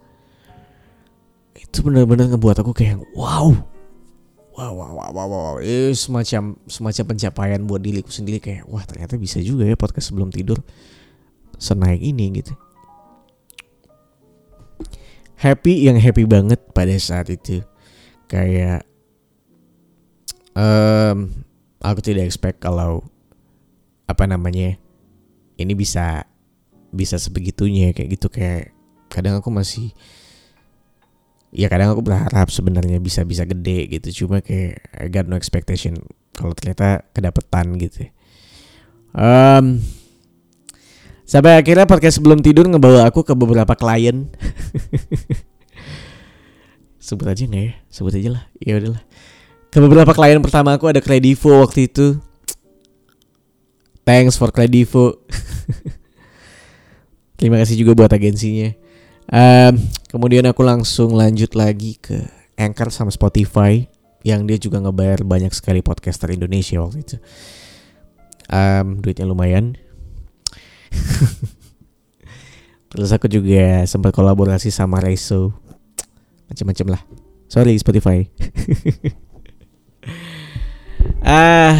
Itu 1.59 1.83
benar-benar 1.83 2.31
ngebuat 2.31 2.63
aku 2.63 2.71
kayak 2.71 3.03
wow. 3.19 3.51
Wow 4.57 4.73
wow 4.73 4.93
wow 4.95 5.11
wow, 5.13 5.27
wow. 5.29 5.55
Eh, 5.61 5.93
semacam 5.93 6.57
semacam 6.65 7.05
pencapaian 7.13 7.61
buat 7.67 7.83
diriku 7.83 8.09
sendiri 8.09 8.41
kayak 8.41 8.65
wah 8.71 8.87
ternyata 8.89 9.21
bisa 9.21 9.37
juga 9.43 9.69
ya 9.69 9.77
podcast 9.77 10.15
sebelum 10.15 10.33
tidur 10.33 10.65
senaik 11.61 12.01
ini 12.01 12.41
gitu 12.41 12.57
happy 15.37 15.87
yang 15.87 16.01
happy 16.01 16.25
banget 16.25 16.61
pada 16.73 16.93
saat 16.97 17.29
itu. 17.29 17.63
Kayak 18.27 18.83
um, 20.57 21.31
aku 21.79 22.01
tidak 22.03 22.27
expect 22.27 22.65
kalau 22.65 23.05
apa 24.11 24.25
namanya 24.27 24.79
ini 25.61 25.73
bisa 25.77 26.27
bisa 26.91 27.21
sebegitunya 27.21 27.93
kayak 27.93 28.19
gitu. 28.19 28.33
Kayak 28.33 28.73
kadang 29.13 29.39
aku 29.39 29.53
masih 29.53 29.93
ya 31.55 31.71
kadang 31.71 31.95
aku 31.95 32.03
berharap 32.03 32.51
sebenarnya 32.51 32.99
bisa 32.99 33.23
bisa 33.23 33.45
gede 33.47 33.93
gitu. 34.01 34.25
Cuma 34.25 34.41
kayak 34.43 34.83
I 34.97 35.09
got 35.13 35.29
no 35.29 35.39
expectation 35.39 36.01
kalau 36.35 36.53
ternyata 36.53 37.07
kedapetan 37.17 37.77
gitu. 37.81 38.11
Um, 39.17 39.81
sampai 41.27 41.59
akhirnya 41.59 41.91
podcast 41.91 42.23
sebelum 42.23 42.41
tidur 42.41 42.71
ngebawa 42.71 43.11
aku 43.11 43.27
ke 43.27 43.35
beberapa 43.35 43.75
klien. 43.75 44.31
Sebut 47.07 47.27
aja 47.27 47.43
nggak 47.45 47.63
ya? 47.67 47.73
Sebut 47.91 48.15
aja 48.15 48.29
lah. 48.39 48.43
Ya 48.63 48.79
udahlah 48.79 49.03
ke 49.77 49.85
beberapa 49.85 50.17
klien 50.17 50.41
pertama 50.41 50.73
aku 50.73 50.89
ada 50.89 51.05
Kredivo 51.05 51.61
waktu 51.61 51.85
itu. 51.85 52.17
Thanks 54.09 54.41
for 54.41 54.49
Kredivo. 54.49 55.21
Terima 57.37 57.61
kasih 57.61 57.85
juga 57.85 57.93
buat 57.93 58.09
agensinya. 58.09 58.73
Um, 59.29 59.77
kemudian 60.09 60.49
aku 60.49 60.65
langsung 60.65 61.13
lanjut 61.13 61.53
lagi 61.53 62.01
ke 62.01 62.25
Anchor 62.57 62.89
sama 62.89 63.13
Spotify 63.13 63.85
yang 64.25 64.49
dia 64.49 64.57
juga 64.57 64.81
ngebayar 64.81 65.21
banyak 65.29 65.53
sekali 65.53 65.85
podcaster 65.85 66.33
Indonesia 66.33 66.81
waktu 66.81 67.05
itu. 67.05 67.17
Um, 68.49 69.05
duitnya 69.05 69.29
lumayan. 69.29 69.77
Terus 72.91 73.11
aku 73.13 73.29
juga 73.29 73.85
sempat 73.85 74.15
kolaborasi 74.15 74.73
sama 74.73 75.03
Reso. 75.03 75.53
Macam-macam 76.49 76.97
lah. 76.97 77.03
Sorry 77.47 77.77
Spotify. 77.79 78.27
ah, 81.23 81.77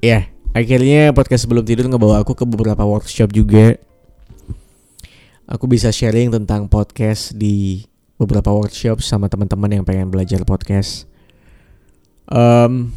ya 0.00 0.06
yeah, 0.06 0.22
akhirnya 0.52 1.14
podcast 1.14 1.46
sebelum 1.46 1.62
tidur 1.62 1.86
ngebawa 1.86 2.22
aku 2.22 2.34
ke 2.34 2.44
beberapa 2.46 2.82
workshop 2.82 3.30
juga 3.30 3.78
aku 5.50 5.66
bisa 5.66 5.90
sharing 5.90 6.30
tentang 6.30 6.70
podcast 6.70 7.34
di 7.34 7.82
beberapa 8.14 8.54
workshop 8.54 9.02
sama 9.02 9.26
teman-teman 9.26 9.82
yang 9.82 9.84
pengen 9.84 10.06
belajar 10.06 10.46
podcast. 10.46 11.10
Um, 12.30 12.94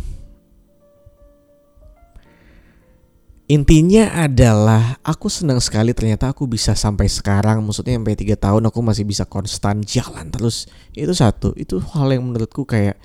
intinya 3.53 4.09
adalah 4.17 4.97
aku 5.05 5.29
senang 5.29 5.61
sekali 5.61 5.93
ternyata 5.93 6.33
aku 6.33 6.49
bisa 6.49 6.73
sampai 6.73 7.05
sekarang 7.05 7.61
maksudnya 7.61 8.01
sampai 8.01 8.17
tiga 8.17 8.33
tahun 8.33 8.65
aku 8.65 8.81
masih 8.81 9.05
bisa 9.05 9.29
konstan 9.29 9.85
jalan 9.85 10.33
terus. 10.33 10.65
Itu 10.97 11.13
satu. 11.13 11.53
Itu 11.53 11.77
hal 11.93 12.17
yang 12.17 12.25
menurutku 12.25 12.65
kayak 12.65 12.97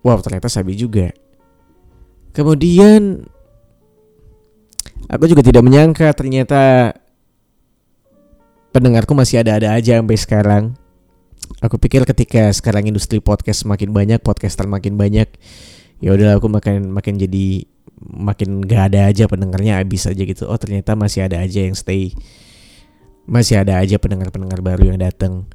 wow 0.00 0.16
ternyata 0.24 0.48
sabi 0.48 0.72
juga. 0.72 1.12
Kemudian 2.32 3.28
aku 5.12 5.28
juga 5.28 5.44
tidak 5.44 5.60
menyangka 5.60 6.08
ternyata 6.16 6.96
pendengarku 8.72 9.12
masih 9.12 9.44
ada-ada 9.44 9.76
aja 9.76 10.00
sampai 10.00 10.16
sekarang. 10.16 10.64
Aku 11.60 11.76
pikir 11.76 12.08
ketika 12.08 12.48
sekarang 12.56 12.88
industri 12.88 13.20
podcast 13.20 13.68
makin 13.68 13.92
banyak, 13.92 14.18
podcaster 14.24 14.64
makin 14.64 14.96
banyak, 14.96 15.28
ya 16.00 16.10
udah 16.14 16.40
aku 16.40 16.48
makin 16.48 16.88
makin 16.90 17.20
jadi 17.20 17.68
makin 18.10 18.66
gak 18.66 18.92
ada 18.92 19.06
aja 19.06 19.30
pendengarnya 19.30 19.78
habis 19.78 20.10
aja 20.10 20.18
gitu. 20.18 20.50
Oh 20.50 20.58
ternyata 20.58 20.98
masih 20.98 21.26
ada 21.26 21.38
aja 21.38 21.62
yang 21.62 21.76
stay, 21.76 22.14
masih 23.28 23.62
ada 23.62 23.78
aja 23.78 23.98
pendengar-pendengar 24.00 24.60
baru 24.64 24.94
yang 24.94 24.98
datang. 24.98 25.46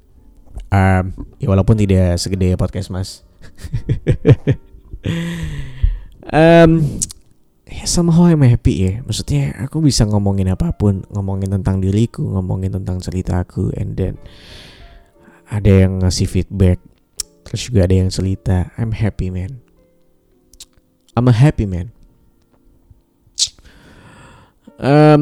Um, 0.68 1.14
ya 1.40 1.48
walaupun 1.52 1.80
tidak 1.80 2.20
segede 2.20 2.56
podcast 2.56 2.92
mas. 2.92 3.24
um, 6.34 6.72
ya 7.68 7.86
somehow 7.86 8.28
I'm 8.28 8.44
happy 8.44 8.88
ya. 8.88 8.94
Maksudnya 9.04 9.56
aku 9.60 9.84
bisa 9.84 10.08
ngomongin 10.08 10.52
apa 10.52 10.72
pun. 10.76 11.04
Ngomongin 11.12 11.52
tentang 11.52 11.84
diriku 11.84 12.24
ngomongin 12.24 12.74
tentang 12.74 13.04
cerita 13.04 13.44
aku 13.44 13.72
and 13.76 14.00
then 14.00 14.16
ada 15.48 15.88
yang 15.88 16.00
ngasih 16.00 16.28
feedback. 16.28 16.80
Terus 17.48 17.72
juga 17.72 17.88
ada 17.88 17.96
yang 17.96 18.12
cerita. 18.12 18.76
I'm 18.76 18.92
happy 18.92 19.32
man. 19.32 19.64
I'm 21.18 21.26
a 21.26 21.34
happy 21.34 21.66
man 21.66 21.97
um, 24.82 25.22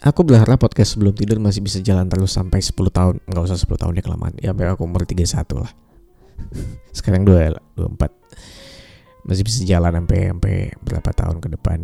aku 0.00 0.20
berharap 0.24 0.58
podcast 0.60 0.96
sebelum 0.96 1.12
tidur 1.12 1.40
masih 1.40 1.60
bisa 1.60 1.78
jalan 1.80 2.08
terus 2.08 2.32
sampai 2.32 2.60
10 2.60 2.72
tahun 2.90 3.14
nggak 3.28 3.44
usah 3.44 3.58
10 3.58 3.82
tahun 3.82 3.92
ya 3.98 4.02
kelamaan 4.02 4.34
ya 4.40 4.50
sampai 4.52 4.64
aku 4.72 4.82
umur 4.88 5.04
31 5.04 5.62
lah 5.62 5.72
sekarang 6.96 7.22
2 7.24 7.78
24 7.78 8.22
masih 9.22 9.42
bisa 9.46 9.62
jalan 9.62 10.02
sampai 10.02 10.34
sampai 10.34 10.54
berapa 10.82 11.10
tahun 11.14 11.38
ke 11.38 11.48
depan. 11.58 11.78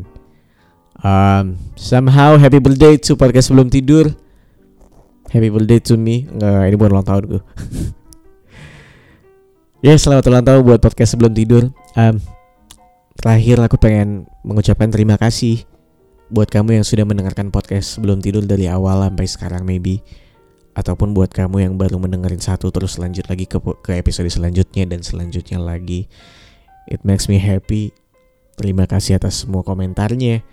Um, 0.99 1.55
somehow 1.79 2.35
happy 2.35 2.59
birthday 2.59 2.99
to 2.99 3.15
podcast 3.15 3.51
sebelum 3.51 3.71
tidur. 3.71 4.11
Happy 5.31 5.47
birthday 5.47 5.79
to 5.79 5.95
me. 5.95 6.27
Nggak, 6.27 6.67
ini 6.67 6.75
bukan 6.75 6.93
ulang 6.99 7.07
tahun 7.07 7.23
gue. 7.31 7.43
ya 9.87 9.95
selamat 9.95 10.25
ulang 10.27 10.45
tahun 10.45 10.61
buat 10.67 10.81
podcast 10.83 11.15
sebelum 11.15 11.31
tidur. 11.31 11.71
Um, 11.95 12.19
terakhir 13.19 13.59
aku 13.59 13.77
pengen 13.83 14.31
mengucapkan 14.47 14.89
terima 14.95 15.19
kasih 15.19 15.67
buat 16.31 16.47
kamu 16.47 16.79
yang 16.79 16.87
sudah 16.87 17.03
mendengarkan 17.03 17.51
podcast 17.51 17.99
sebelum 17.99 18.23
tidur 18.23 18.47
dari 18.47 18.71
awal 18.71 19.03
sampai 19.03 19.27
sekarang 19.27 19.63
maybe 19.67 20.05
ataupun 20.79 21.11
buat 21.11 21.35
kamu 21.35 21.67
yang 21.67 21.75
baru 21.75 21.99
mendengarin 21.99 22.39
satu 22.39 22.71
terus 22.71 23.03
lanjut 23.03 23.27
lagi 23.27 23.51
ke 23.51 23.59
ke 23.83 23.99
episode 23.99 24.31
selanjutnya 24.31 24.87
dan 24.87 25.03
selanjutnya 25.03 25.59
lagi. 25.59 26.07
It 26.87 27.03
makes 27.03 27.27
me 27.27 27.43
happy. 27.43 27.91
Terima 28.55 28.87
kasih 28.87 29.19
atas 29.19 29.43
semua 29.43 29.67
komentarnya. 29.67 30.47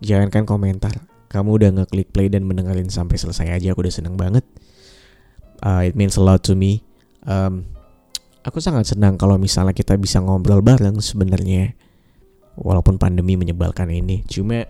Jangankan 0.00 0.48
komentar, 0.48 0.96
kamu 1.28 1.60
udah 1.60 1.70
ngeklik 1.76 2.08
play 2.08 2.32
dan 2.32 2.48
mendengarin 2.48 2.88
sampai 2.88 3.20
selesai 3.20 3.52
aja. 3.52 3.76
Aku 3.76 3.84
udah 3.84 3.92
seneng 3.92 4.16
banget. 4.16 4.48
Uh, 5.60 5.84
it 5.84 5.92
means 5.92 6.16
a 6.16 6.24
lot 6.24 6.40
to 6.40 6.56
me. 6.56 6.80
Um, 7.28 7.68
aku 8.44 8.64
sangat 8.64 8.88
senang 8.88 9.20
kalau 9.20 9.36
misalnya 9.36 9.76
kita 9.76 9.96
bisa 10.00 10.24
ngobrol 10.24 10.64
bareng 10.64 11.00
sebenarnya. 11.04 11.76
Walaupun 12.56 12.96
pandemi 12.96 13.36
menyebalkan 13.36 13.92
ini, 13.92 14.24
cuma 14.24 14.64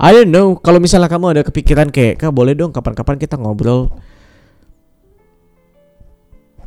I 0.00 0.10
don't 0.16 0.32
know. 0.32 0.56
Kalau 0.56 0.80
misalnya 0.80 1.12
kamu 1.12 1.36
ada 1.36 1.42
kepikiran 1.44 1.92
kayak, 1.92 2.24
kak 2.24 2.32
boleh 2.32 2.56
dong 2.56 2.72
kapan-kapan 2.72 3.20
kita 3.20 3.36
ngobrol. 3.36 3.92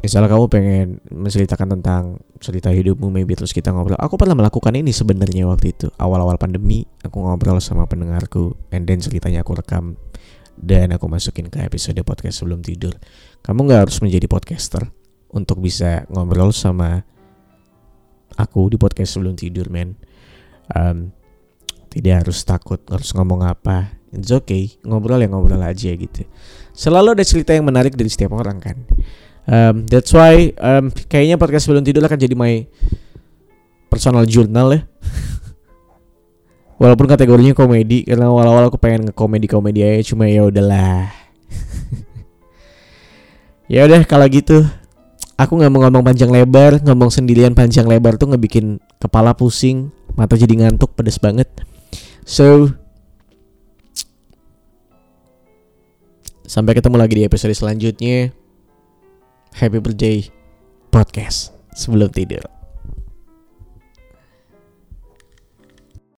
Misalnya 0.04 0.30
kamu 0.30 0.46
pengen 0.52 0.88
menceritakan 1.10 1.80
tentang 1.80 2.20
cerita 2.38 2.68
hidupmu 2.70 3.08
maybe 3.08 3.34
terus 3.34 3.56
kita 3.56 3.72
ngobrol. 3.72 3.96
Aku 3.98 4.20
pernah 4.20 4.36
melakukan 4.36 4.76
ini 4.76 4.92
sebenarnya 4.92 5.48
waktu 5.48 5.74
itu. 5.74 5.88
Awal-awal 5.96 6.36
pandemi 6.36 6.84
aku 7.02 7.24
ngobrol 7.24 7.58
sama 7.64 7.88
pendengarku 7.88 8.54
and 8.70 8.84
then 8.84 9.00
ceritanya 9.00 9.42
aku 9.42 9.56
rekam. 9.58 9.96
Dan 10.54 10.94
aku 10.94 11.10
masukin 11.10 11.50
ke 11.50 11.64
episode 11.66 11.98
podcast 12.06 12.44
sebelum 12.44 12.62
tidur. 12.62 12.94
Kamu 13.42 13.66
nggak 13.66 13.90
harus 13.90 13.98
menjadi 14.04 14.30
podcaster 14.30 14.86
untuk 15.34 15.58
bisa 15.64 16.06
ngobrol 16.14 16.54
sama 16.54 17.02
aku 18.38 18.72
di 18.72 18.78
podcast 18.80 19.18
sebelum 19.18 19.38
tidur 19.38 19.70
men 19.70 19.98
um, 20.74 21.12
tidak 21.90 22.26
harus 22.26 22.42
takut 22.42 22.82
harus 22.90 23.10
ngomong 23.14 23.46
apa 23.46 23.94
it's 24.14 24.34
okay 24.34 24.74
ngobrol 24.82 25.22
ya 25.22 25.30
ngobrol 25.30 25.62
aja 25.62 25.94
gitu 25.94 26.26
selalu 26.74 27.18
ada 27.20 27.24
cerita 27.26 27.54
yang 27.54 27.66
menarik 27.70 27.94
dari 27.94 28.10
setiap 28.10 28.34
orang 28.34 28.58
kan 28.58 28.78
Um, 29.44 29.84
that's 29.92 30.16
why 30.16 30.56
um, 30.56 30.88
kayaknya 31.12 31.36
podcast 31.36 31.68
sebelum 31.68 31.84
tidur 31.84 32.00
akan 32.08 32.16
jadi 32.16 32.32
my 32.32 32.64
personal 33.92 34.24
journal 34.24 34.72
ya. 34.72 34.82
Walaupun 36.82 37.08
kategorinya 37.12 37.52
komedi 37.52 38.08
karena 38.08 38.32
awal-awal 38.32 38.72
aku 38.72 38.80
pengen 38.80 39.12
ngekomedi-komedi 39.12 39.84
aja 39.84 40.16
cuma 40.16 40.32
ya 40.32 40.48
udahlah. 40.48 41.12
ya 43.74 43.84
udah 43.84 44.08
kalau 44.08 44.28
gitu 44.32 44.64
aku 45.38 45.60
nggak 45.60 45.72
mau 45.74 45.82
ngomong 45.86 46.04
panjang 46.06 46.30
lebar, 46.30 46.82
ngomong 46.82 47.10
sendirian 47.10 47.58
panjang 47.58 47.90
lebar 47.90 48.18
tuh 48.18 48.34
ngebikin 48.34 48.78
kepala 49.02 49.34
pusing, 49.34 49.90
mata 50.14 50.38
jadi 50.38 50.54
ngantuk, 50.54 50.94
pedes 50.94 51.18
banget. 51.18 51.50
So 52.24 52.72
sampai 56.48 56.78
ketemu 56.78 56.96
lagi 57.02 57.14
di 57.20 57.24
episode 57.26 57.54
selanjutnya. 57.58 58.32
Happy 59.54 59.78
Birthday 59.78 60.26
Podcast 60.90 61.54
sebelum 61.78 62.10
tidur. 62.10 62.63